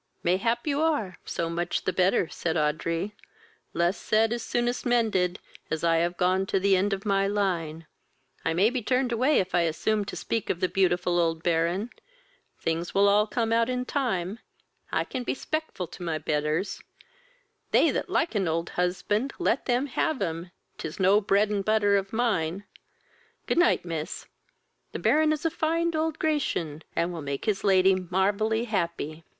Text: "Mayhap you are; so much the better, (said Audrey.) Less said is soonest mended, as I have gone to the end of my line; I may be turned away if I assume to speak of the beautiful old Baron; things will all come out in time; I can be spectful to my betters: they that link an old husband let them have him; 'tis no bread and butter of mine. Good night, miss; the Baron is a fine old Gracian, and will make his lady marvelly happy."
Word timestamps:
"Mayhap 0.23 0.65
you 0.65 0.81
are; 0.81 1.19
so 1.25 1.47
much 1.47 1.83
the 1.83 1.93
better, 1.93 2.27
(said 2.27 2.57
Audrey.) 2.57 3.13
Less 3.71 3.97
said 3.99 4.33
is 4.33 4.41
soonest 4.41 4.83
mended, 4.83 5.37
as 5.69 5.83
I 5.83 5.97
have 5.97 6.17
gone 6.17 6.47
to 6.47 6.59
the 6.59 6.75
end 6.75 6.91
of 6.91 7.05
my 7.05 7.27
line; 7.27 7.85
I 8.43 8.55
may 8.55 8.71
be 8.71 8.81
turned 8.81 9.11
away 9.11 9.37
if 9.39 9.53
I 9.53 9.61
assume 9.61 10.03
to 10.05 10.15
speak 10.15 10.49
of 10.49 10.59
the 10.59 10.67
beautiful 10.67 11.19
old 11.19 11.43
Baron; 11.43 11.91
things 12.59 12.95
will 12.95 13.07
all 13.07 13.27
come 13.27 13.53
out 13.53 13.69
in 13.69 13.85
time; 13.85 14.39
I 14.91 15.03
can 15.03 15.21
be 15.21 15.35
spectful 15.35 15.85
to 15.89 16.01
my 16.01 16.17
betters: 16.17 16.81
they 17.69 17.91
that 17.91 18.09
link 18.09 18.33
an 18.33 18.47
old 18.47 18.69
husband 18.71 19.33
let 19.37 19.67
them 19.67 19.85
have 19.85 20.19
him; 20.19 20.49
'tis 20.79 20.99
no 20.99 21.21
bread 21.21 21.51
and 21.51 21.63
butter 21.63 21.95
of 21.95 22.11
mine. 22.11 22.63
Good 23.45 23.59
night, 23.59 23.85
miss; 23.85 24.25
the 24.93 24.97
Baron 24.97 25.31
is 25.31 25.45
a 25.45 25.51
fine 25.51 25.93
old 25.95 26.17
Gracian, 26.17 26.81
and 26.95 27.13
will 27.13 27.21
make 27.21 27.45
his 27.45 27.63
lady 27.63 27.93
marvelly 27.93 28.63
happy." 28.65 29.25